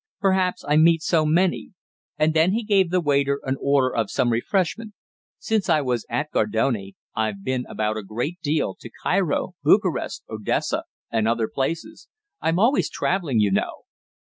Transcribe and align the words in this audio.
Perhaps 0.19 0.65
I 0.67 0.77
meet 0.77 1.03
so 1.03 1.27
many." 1.27 1.73
And 2.17 2.33
then 2.33 2.53
he 2.53 2.63
gave 2.63 2.89
the 2.89 2.99
waiter 2.99 3.39
an 3.43 3.55
order 3.61 3.93
for 3.95 4.07
some 4.07 4.31
refreshment. 4.31 4.95
"Since 5.37 5.69
I 5.69 5.81
was 5.81 6.07
at 6.09 6.31
Gardone 6.31 6.93
I've 7.15 7.43
been 7.43 7.65
about 7.69 7.97
a 7.97 8.03
great 8.03 8.39
deal 8.41 8.73
to 8.79 8.89
Cairo, 9.03 9.53
Bucharest, 9.61 10.23
Odessa, 10.27 10.85
and 11.11 11.27
other 11.27 11.47
places. 11.47 12.07
I'm 12.41 12.57
always 12.57 12.89
travelling, 12.89 13.39
you 13.41 13.51
know." 13.51 13.83